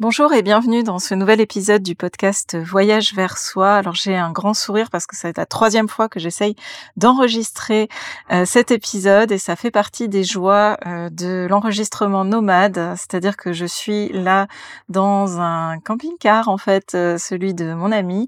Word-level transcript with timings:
Bonjour 0.00 0.32
et 0.32 0.40
bienvenue 0.40 0.82
dans 0.82 0.98
ce 0.98 1.14
nouvel 1.14 1.42
épisode 1.42 1.82
du 1.82 1.94
podcast 1.94 2.56
Voyage 2.56 3.12
vers 3.12 3.36
soi. 3.36 3.74
Alors 3.74 3.94
j'ai 3.94 4.16
un 4.16 4.32
grand 4.32 4.54
sourire 4.54 4.88
parce 4.88 5.06
que 5.06 5.14
c'est 5.14 5.36
la 5.36 5.44
troisième 5.44 5.90
fois 5.90 6.08
que 6.08 6.18
j'essaye 6.18 6.56
d'enregistrer 6.96 7.90
euh, 8.32 8.46
cet 8.46 8.70
épisode 8.70 9.30
et 9.30 9.36
ça 9.36 9.56
fait 9.56 9.70
partie 9.70 10.08
des 10.08 10.24
joies 10.24 10.78
euh, 10.86 11.10
de 11.10 11.46
l'enregistrement 11.50 12.24
nomade, 12.24 12.94
c'est-à-dire 12.96 13.36
que 13.36 13.52
je 13.52 13.66
suis 13.66 14.08
là 14.14 14.46
dans 14.88 15.38
un 15.38 15.78
camping-car 15.80 16.48
en 16.48 16.56
fait, 16.56 16.94
euh, 16.94 17.18
celui 17.18 17.52
de 17.52 17.74
mon 17.74 17.92
ami 17.92 18.26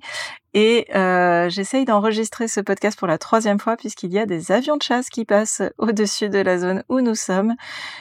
et 0.54 0.86
euh, 0.94 1.48
j'essaye 1.48 1.86
d'enregistrer 1.86 2.46
ce 2.46 2.60
podcast 2.60 2.98
pour 2.98 3.08
la 3.08 3.16
troisième 3.16 3.58
fois 3.58 3.76
puisqu'il 3.76 4.12
y 4.12 4.18
a 4.18 4.26
des 4.26 4.52
avions 4.52 4.76
de 4.76 4.82
chasse 4.82 5.08
qui 5.08 5.24
passent 5.24 5.62
au-dessus 5.78 6.28
de 6.28 6.38
la 6.38 6.58
zone 6.58 6.82
où 6.90 7.00
nous 7.00 7.14
sommes. 7.14 7.54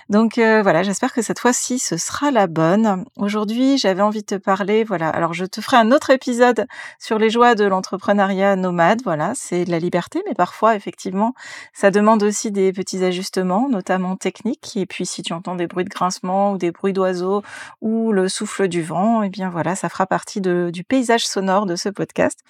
Donc 0.09 0.37
euh, 0.37 0.61
voilà, 0.61 0.83
j'espère 0.83 1.13
que 1.13 1.21
cette 1.21 1.39
fois-ci 1.39 1.79
ce 1.79 1.95
sera 1.95 2.29
la 2.29 2.47
bonne. 2.47 3.05
Aujourd'hui, 3.15 3.77
j'avais 3.77 4.01
envie 4.01 4.21
de 4.21 4.25
te 4.25 4.35
parler, 4.35 4.83
voilà, 4.83 5.09
alors 5.09 5.33
je 5.33 5.45
te 5.45 5.61
ferai 5.61 5.77
un 5.77 5.91
autre 5.91 6.09
épisode 6.09 6.67
sur 6.99 7.17
les 7.17 7.29
joies 7.29 7.55
de 7.55 7.63
l'entrepreneuriat 7.63 8.57
nomade, 8.57 9.01
voilà, 9.03 9.31
c'est 9.35 9.63
de 9.63 9.71
la 9.71 9.79
liberté, 9.79 10.21
mais 10.27 10.35
parfois 10.35 10.75
effectivement, 10.75 11.33
ça 11.73 11.89
demande 11.89 12.21
aussi 12.21 12.51
des 12.51 12.73
petits 12.73 13.03
ajustements, 13.03 13.69
notamment 13.69 14.17
techniques. 14.17 14.75
Et 14.75 14.85
puis 14.85 15.05
si 15.05 15.21
tu 15.23 15.31
entends 15.31 15.55
des 15.55 15.67
bruits 15.67 15.85
de 15.85 15.89
grincement 15.89 16.51
ou 16.51 16.57
des 16.57 16.71
bruits 16.71 16.93
d'oiseaux 16.93 17.43
ou 17.79 18.11
le 18.11 18.27
souffle 18.27 18.67
du 18.67 18.83
vent, 18.83 19.23
eh 19.23 19.29
bien 19.29 19.49
voilà, 19.49 19.75
ça 19.75 19.87
fera 19.87 20.05
partie 20.05 20.41
du 20.41 20.83
paysage 20.83 21.25
sonore 21.25 21.65
de 21.65 21.75
ce 21.75 21.89
podcast. 21.89 22.40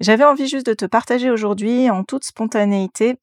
J'avais 0.00 0.24
envie 0.24 0.48
juste 0.48 0.66
de 0.66 0.74
te 0.74 0.84
partager 0.84 1.30
aujourd'hui 1.30 1.90
en 1.90 2.04
toute 2.04 2.24
spontanéité 2.24 3.16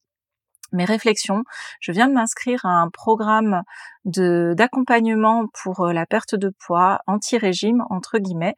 mes 0.72 0.84
réflexions. 0.84 1.44
Je 1.80 1.92
viens 1.92 2.08
de 2.08 2.14
m'inscrire 2.14 2.64
à 2.64 2.80
un 2.80 2.90
programme 2.90 3.62
d'accompagnement 4.04 5.46
pour 5.62 5.86
euh, 5.86 5.92
la 5.92 6.04
perte 6.04 6.34
de 6.34 6.50
poids 6.50 7.00
anti-régime 7.06 7.84
entre 7.88 8.18
guillemets 8.18 8.54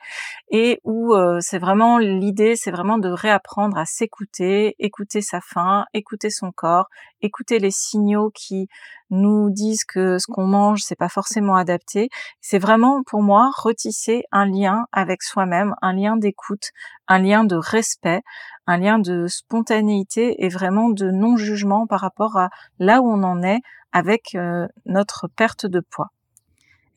et 0.51 0.81
où 0.83 1.15
euh, 1.15 1.39
c'est 1.41 1.59
vraiment 1.59 1.99
l'idée 1.99 2.57
c'est 2.57 2.73
vraiment 2.73 2.99
de 2.99 3.09
réapprendre 3.09 3.79
à 3.79 3.85
s'écouter, 3.85 4.75
écouter 4.79 5.21
sa 5.21 5.41
faim, 5.41 5.85
écouter 5.95 6.31
son 6.31 6.51
corps, 6.51 6.87
écouter 7.21 7.61
les 7.61 7.71
signaux 7.71 8.31
qui 8.35 8.67
nous 9.11 9.51
disent 9.51 9.85
que 9.85 10.19
ce 10.19 10.27
qu'on 10.27 10.47
mange 10.47 10.81
c'est 10.83 10.99
pas 10.99 11.09
forcément 11.09 11.55
adapté. 11.55 12.09
C'est 12.41 12.59
vraiment 12.59 13.03
pour 13.05 13.23
moi 13.23 13.51
retisser 13.57 14.25
un 14.33 14.47
lien 14.47 14.87
avec 14.91 15.23
soi-même, 15.23 15.75
un 15.81 15.93
lien 15.93 16.17
d'écoute, 16.17 16.71
un 17.07 17.19
lien 17.19 17.45
de 17.45 17.55
respect, 17.55 18.23
un 18.67 18.79
lien 18.79 18.99
de 18.99 19.27
spontanéité 19.29 20.45
et 20.45 20.49
vraiment 20.49 20.91
de 20.91 21.11
non-jugement 21.13 21.87
par 21.87 22.01
rapport 22.01 22.37
à 22.37 22.51
là 22.81 23.01
où 23.01 23.09
on 23.09 23.23
en 23.23 23.45
est 23.45 23.61
avec 23.93 24.35
euh, 24.35 24.67
notre 24.85 25.29
perte 25.29 25.67
de 25.67 25.81
poids. 25.81 26.11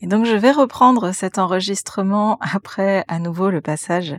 Et 0.01 0.07
donc 0.07 0.25
je 0.25 0.35
vais 0.35 0.51
reprendre 0.51 1.11
cet 1.11 1.37
enregistrement 1.37 2.37
après 2.53 3.03
à 3.07 3.19
nouveau 3.19 3.49
le 3.49 3.61
passage 3.61 4.15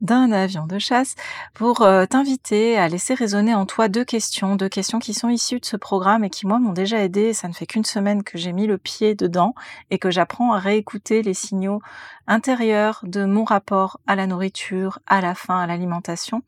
d'un 0.00 0.32
avion 0.32 0.66
de 0.66 0.78
chasse 0.78 1.14
pour 1.54 1.82
euh, 1.82 2.06
t'inviter 2.06 2.78
à 2.78 2.88
laisser 2.88 3.14
résonner 3.14 3.54
en 3.54 3.66
toi 3.66 3.88
deux 3.88 4.04
questions, 4.04 4.56
deux 4.56 4.68
questions 4.68 4.98
qui 4.98 5.14
sont 5.14 5.28
issues 5.28 5.60
de 5.60 5.64
ce 5.64 5.76
programme 5.76 6.24
et 6.24 6.30
qui 6.30 6.46
moi 6.46 6.58
m'ont 6.58 6.72
déjà 6.72 7.02
aidé. 7.02 7.32
Ça 7.32 7.48
ne 7.48 7.52
fait 7.52 7.66
qu'une 7.66 7.84
semaine 7.84 8.22
que 8.22 8.38
j'ai 8.38 8.52
mis 8.52 8.66
le 8.66 8.78
pied 8.78 9.14
dedans 9.14 9.54
et 9.90 9.98
que 9.98 10.10
j'apprends 10.10 10.52
à 10.52 10.58
réécouter 10.58 11.22
les 11.22 11.34
signaux 11.34 11.80
intérieurs 12.26 13.00
de 13.04 13.24
mon 13.24 13.44
rapport 13.44 14.00
à 14.06 14.14
la 14.14 14.26
nourriture, 14.26 15.00
à 15.06 15.20
la 15.20 15.34
faim, 15.34 15.58
à 15.58 15.66
l'alimentation. 15.66 16.42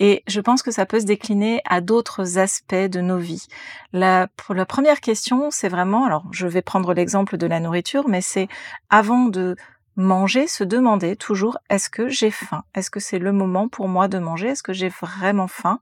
Et 0.00 0.22
je 0.28 0.40
pense 0.40 0.62
que 0.62 0.70
ça 0.70 0.86
peut 0.86 1.00
se 1.00 1.06
décliner 1.06 1.60
à 1.68 1.80
d'autres 1.80 2.38
aspects 2.38 2.74
de 2.74 3.00
nos 3.00 3.18
vies. 3.18 3.48
La, 3.92 4.28
première 4.68 5.00
question, 5.00 5.50
c'est 5.50 5.68
vraiment, 5.68 6.04
alors 6.04 6.24
je 6.30 6.46
vais 6.46 6.62
prendre 6.62 6.94
l'exemple 6.94 7.36
de 7.36 7.46
la 7.46 7.58
nourriture, 7.58 8.08
mais 8.08 8.20
c'est 8.20 8.48
avant 8.90 9.24
de 9.24 9.56
manger, 9.98 10.46
se 10.46 10.62
demander 10.62 11.16
toujours 11.16 11.58
est-ce 11.68 11.90
que 11.90 12.08
j'ai 12.08 12.30
faim? 12.30 12.62
Est-ce 12.74 12.88
que 12.88 13.00
c'est 13.00 13.18
le 13.18 13.32
moment 13.32 13.68
pour 13.68 13.88
moi 13.88 14.06
de 14.06 14.18
manger? 14.18 14.48
Est-ce 14.48 14.62
que 14.62 14.72
j'ai 14.72 14.88
vraiment 14.88 15.48
faim? 15.48 15.80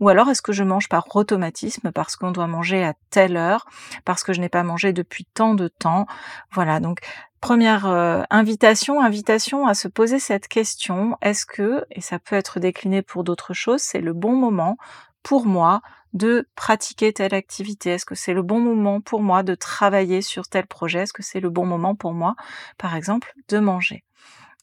Ou 0.00 0.10
alors 0.10 0.28
est-ce 0.28 0.42
que 0.42 0.52
je 0.52 0.62
mange 0.62 0.88
par 0.90 1.06
automatisme 1.16 1.90
parce 1.90 2.14
qu'on 2.14 2.30
doit 2.30 2.46
manger 2.46 2.84
à 2.84 2.92
telle 3.08 3.38
heure, 3.38 3.66
parce 4.04 4.22
que 4.22 4.34
je 4.34 4.40
n'ai 4.42 4.50
pas 4.50 4.62
mangé 4.62 4.92
depuis 4.92 5.24
tant 5.24 5.54
de 5.54 5.68
temps? 5.68 6.06
Voilà, 6.52 6.78
donc 6.78 6.98
première 7.40 7.86
euh, 7.86 8.22
invitation, 8.28 9.00
invitation 9.00 9.66
à 9.66 9.72
se 9.72 9.88
poser 9.88 10.18
cette 10.18 10.46
question, 10.46 11.16
est-ce 11.22 11.46
que, 11.46 11.86
et 11.90 12.02
ça 12.02 12.18
peut 12.18 12.36
être 12.36 12.60
décliné 12.60 13.00
pour 13.00 13.24
d'autres 13.24 13.54
choses, 13.54 13.80
c'est 13.80 14.00
le 14.00 14.12
bon 14.12 14.36
moment 14.36 14.76
pour 15.22 15.46
moi 15.46 15.80
de 16.14 16.48
pratiquer 16.54 17.12
telle 17.12 17.34
activité? 17.34 17.90
Est-ce 17.90 18.06
que 18.06 18.14
c'est 18.14 18.32
le 18.32 18.42
bon 18.42 18.60
moment 18.60 19.00
pour 19.00 19.20
moi 19.20 19.42
de 19.42 19.54
travailler 19.54 20.22
sur 20.22 20.48
tel 20.48 20.66
projet? 20.66 21.00
Est-ce 21.00 21.12
que 21.12 21.22
c'est 21.22 21.40
le 21.40 21.50
bon 21.50 21.66
moment 21.66 21.94
pour 21.94 22.14
moi, 22.14 22.34
par 22.78 22.96
exemple, 22.96 23.34
de 23.48 23.58
manger? 23.58 24.04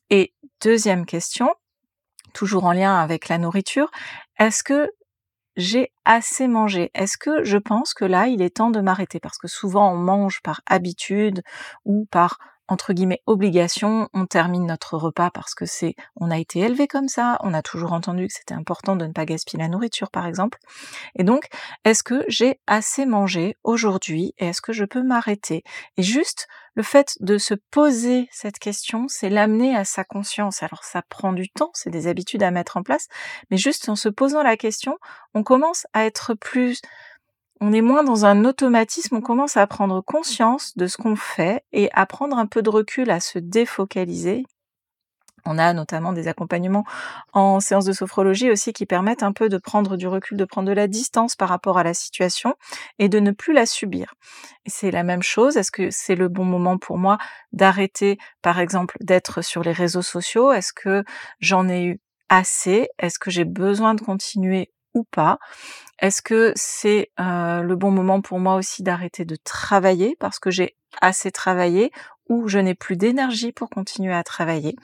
Et 0.10 0.34
deuxième 0.62 1.06
question, 1.06 1.54
toujours 2.34 2.66
en 2.66 2.74
lien 2.74 2.98
avec 2.98 3.28
la 3.28 3.38
nourriture, 3.38 3.92
est-ce 4.40 4.64
que 4.64 4.90
j'ai 5.58 5.92
assez 6.06 6.48
mangé? 6.48 6.92
Est-ce 6.94 7.18
que 7.18 7.44
je 7.44 7.58
pense 7.58 7.94
que 7.94 8.06
là, 8.06 8.28
il 8.28 8.42
est 8.42 8.56
temps 8.56 8.72
de 8.72 8.80
m'arrêter? 8.80 9.20
Parce 9.20 9.38
que 9.38 9.48
souvent, 9.48 9.92
on 9.92 9.98
mange 9.98 10.42
par 10.42 10.62
habitude 10.66 11.44
ou 11.86 12.08
par 12.10 12.40
entre 12.72 12.94
guillemets 12.94 13.22
obligation, 13.26 14.08
on 14.14 14.26
termine 14.26 14.66
notre 14.66 14.96
repas 14.98 15.30
parce 15.30 15.54
que 15.54 15.66
c'est 15.66 15.94
on 16.16 16.32
a 16.32 16.40
été 16.40 16.60
élevé 16.60 16.88
comme 16.88 17.10
ça, 17.10 17.38
on 17.42 17.54
a 17.54 17.62
toujours 17.62 17.92
entendu 17.92 18.28
que 18.28 18.34
c'était 18.34 18.54
important 18.54 18.96
de 18.96 19.06
ne 19.06 19.12
pas 19.12 19.26
gaspiller 19.26 19.62
la 19.62 19.68
nourriture 19.68 20.10
par 20.10 20.26
exemple. 20.26 20.58
Et 21.16 21.26
donc, 21.26 21.48
est-ce 21.84 22.02
que 22.02 22.24
j'ai 22.30 22.62
assez 22.68 23.06
mangé 23.06 23.58
aujourd'hui 23.66 24.34
et 24.38 24.48
est-ce 24.48 24.62
que 24.62 24.72
je 24.72 24.86
peux 24.86 25.04
m'arrêter? 25.04 25.64
Et 25.98 26.04
juste 26.04 26.48
le 26.74 26.84
fait 26.84 27.18
de 27.20 27.38
se 27.38 27.56
poser 27.72 28.30
cette 28.32 28.58
question, 28.58 29.08
c'est 29.10 29.30
l'amener 29.30 29.76
à 29.76 29.84
sa 29.84 30.06
conscience. 30.06 30.64
Alors 30.64 30.86
ça 30.86 31.02
prend 31.10 31.34
du 31.34 31.50
temps, 31.50 31.72
c'est 31.74 31.90
des 31.90 32.08
habitudes 32.08 32.44
à 32.44 32.52
mettre 32.52 32.78
en 32.78 32.84
place, 32.84 33.08
mais 33.50 33.58
juste 33.58 33.90
en 33.90 33.98
se 33.98 34.08
posant 34.08 34.44
la 34.44 34.56
question, 34.56 34.98
on 35.34 35.44
commence 35.44 35.86
à 35.92 36.06
être 36.06 36.34
plus 36.36 36.80
on 37.62 37.72
est 37.72 37.82
moins 37.82 38.04
dans 38.04 38.26
un 38.26 38.44
automatisme, 38.44 39.16
on 39.16 39.22
commence 39.22 39.56
à 39.56 39.68
prendre 39.68 40.02
conscience 40.02 40.76
de 40.78 40.88
ce 40.88 40.98
qu'on 40.98 41.16
fait 41.16 41.64
et 41.72 41.90
à 41.94 42.08
prendre 42.08 42.38
un 42.38 42.48
peu 42.48 42.64
de 42.64 42.72
recul, 42.72 43.12
à 43.12 43.20
se 43.20 43.38
défocaliser. 43.38 44.44
On 45.46 45.58
a 45.58 45.74
notamment 45.74 46.12
des 46.12 46.28
accompagnements 46.28 46.86
en 47.34 47.60
séance 47.60 47.86
de 47.86 47.94
sophrologie 47.94 48.52
aussi 48.52 48.74
qui 48.74 48.86
permettent 48.86 49.24
un 49.24 49.32
peu 49.32 49.48
de 49.48 49.58
prendre 49.58 49.96
du 49.96 50.08
recul, 50.08 50.38
de 50.38 50.46
prendre 50.46 50.68
de 50.68 50.74
la 50.74 50.88
distance 50.88 51.36
par 51.36 51.50
rapport 51.50 51.78
à 51.78 51.84
la 51.84 51.94
situation 51.94 52.56
et 53.00 53.10
de 53.10 53.20
ne 53.20 53.32
plus 53.32 53.54
la 53.54 53.66
subir. 53.66 54.14
C'est 54.66 54.92
la 54.92 55.04
même 55.04 55.24
chose. 55.24 55.58
Est-ce 55.58 55.72
que 55.72 55.90
c'est 55.92 56.16
le 56.16 56.30
bon 56.30 56.46
moment 56.46 56.78
pour 56.78 56.98
moi 56.98 57.18
d'arrêter, 57.54 58.18
par 58.42 58.60
exemple, 58.60 58.98
d'être 59.02 59.44
sur 59.44 59.64
les 59.64 59.72
réseaux 59.72 60.04
sociaux? 60.04 60.52
Est-ce 60.52 60.74
que 60.74 61.04
j'en 61.40 61.70
ai 61.70 61.84
eu 61.86 62.02
assez? 62.30 62.90
Est-ce 63.00 63.20
que 63.20 63.32
j'ai 63.32 63.46
besoin 63.46 63.94
de 63.96 64.02
continuer 64.02 64.72
ou 64.94 65.04
pas. 65.04 65.40
Est-ce 66.00 66.22
que 66.22 66.52
c'est 66.56 67.12
euh, 67.20 67.62
le 67.62 67.76
bon 67.76 67.92
moment 67.92 68.22
pour 68.22 68.40
moi 68.40 68.56
aussi 68.56 68.84
d'arrêter 68.84 69.26
de 69.26 69.38
travailler 69.44 70.16
parce 70.20 70.40
que 70.40 70.52
j'ai 70.52 70.76
assez 71.02 71.32
travaillé 71.32 71.92
ou 72.28 72.48
je 72.48 72.60
n'ai 72.60 72.76
plus 72.76 72.98
d'énergie 72.98 73.52
pour 73.52 73.70
continuer 73.70 74.14
à 74.14 74.24
travailler? 74.24 74.76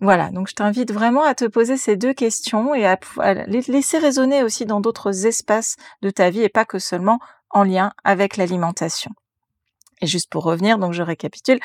Voilà, 0.00 0.30
donc 0.30 0.48
je 0.48 0.54
t'invite 0.54 0.92
vraiment 0.92 1.24
à 1.24 1.34
te 1.34 1.44
poser 1.44 1.76
ces 1.76 1.96
deux 1.96 2.12
questions 2.12 2.74
et 2.74 2.86
à, 2.86 2.98
les 3.46 3.62
laisser 3.62 3.98
résonner 3.98 4.42
aussi 4.42 4.66
dans 4.66 4.80
d'autres 4.80 5.26
espaces 5.26 5.76
de 6.02 6.10
ta 6.10 6.30
vie 6.30 6.42
et 6.42 6.48
pas 6.48 6.64
que 6.64 6.78
seulement 6.78 7.20
en 7.50 7.64
lien 7.64 7.92
avec 8.04 8.36
l'alimentation. 8.36 9.12
Et 10.02 10.06
juste 10.06 10.30
pour 10.30 10.44
revenir, 10.44 10.78
donc 10.78 10.92
je 10.92 11.02
récapitule, 11.02 11.60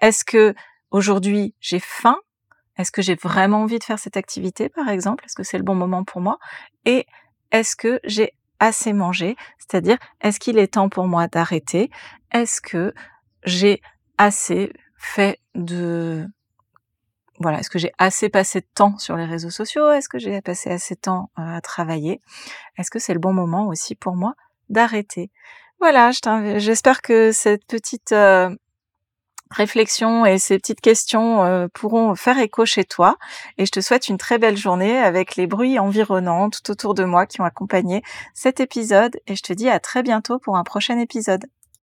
est-ce 0.00 0.24
que 0.24 0.54
aujourd'hui 0.90 1.54
j'ai 1.60 1.80
faim? 1.80 2.16
Est-ce 2.76 2.92
que 2.92 3.02
j'ai 3.02 3.16
vraiment 3.16 3.62
envie 3.62 3.78
de 3.78 3.84
faire 3.84 3.98
cette 3.98 4.16
activité 4.16 4.68
par 4.68 4.88
exemple? 4.88 5.24
Est-ce 5.24 5.34
que 5.34 5.42
c'est 5.42 5.58
le 5.58 5.64
bon 5.64 5.74
moment 5.74 6.04
pour 6.04 6.20
moi? 6.20 6.38
Et 6.84 7.06
est-ce 7.52 7.76
que 7.76 8.00
j'ai 8.04 8.34
assez 8.60 8.92
mangé? 8.92 9.36
C'est-à-dire, 9.58 9.98
est-ce 10.20 10.40
qu'il 10.40 10.58
est 10.58 10.74
temps 10.74 10.88
pour 10.88 11.06
moi 11.06 11.28
d'arrêter? 11.28 11.90
Est-ce 12.32 12.60
que 12.60 12.92
j'ai 13.44 13.80
assez 14.16 14.72
fait 14.96 15.38
de... 15.54 16.26
Voilà, 17.40 17.60
est-ce 17.60 17.70
que 17.70 17.78
j'ai 17.78 17.92
assez 17.98 18.28
passé 18.28 18.60
de 18.60 18.66
temps 18.74 18.98
sur 18.98 19.16
les 19.16 19.24
réseaux 19.24 19.50
sociaux? 19.50 19.90
Est-ce 19.90 20.08
que 20.08 20.18
j'ai 20.18 20.40
passé 20.42 20.70
assez 20.70 20.96
de 20.96 21.00
temps 21.00 21.30
euh, 21.38 21.56
à 21.56 21.60
travailler? 21.60 22.20
Est-ce 22.76 22.90
que 22.90 22.98
c'est 22.98 23.14
le 23.14 23.20
bon 23.20 23.32
moment 23.32 23.68
aussi 23.68 23.94
pour 23.94 24.16
moi 24.16 24.34
d'arrêter? 24.68 25.30
Voilà, 25.80 26.10
j'espère 26.56 27.00
que 27.00 27.30
cette 27.30 27.64
petite 27.64 28.10
euh, 28.10 28.50
réflexions 29.50 30.26
et 30.26 30.38
ces 30.38 30.58
petites 30.58 30.80
questions 30.80 31.44
euh, 31.44 31.68
pourront 31.72 32.14
faire 32.14 32.38
écho 32.38 32.64
chez 32.64 32.84
toi. 32.84 33.16
Et 33.56 33.66
je 33.66 33.70
te 33.70 33.80
souhaite 33.80 34.08
une 34.08 34.18
très 34.18 34.38
belle 34.38 34.56
journée 34.56 34.98
avec 34.98 35.36
les 35.36 35.46
bruits 35.46 35.78
environnants 35.78 36.50
tout 36.50 36.70
autour 36.70 36.94
de 36.94 37.04
moi 37.04 37.26
qui 37.26 37.40
ont 37.40 37.44
accompagné 37.44 38.02
cet 38.34 38.60
épisode. 38.60 39.18
Et 39.26 39.36
je 39.36 39.42
te 39.42 39.52
dis 39.52 39.68
à 39.68 39.80
très 39.80 40.02
bientôt 40.02 40.38
pour 40.38 40.56
un 40.56 40.64
prochain 40.64 40.98
épisode. 40.98 41.46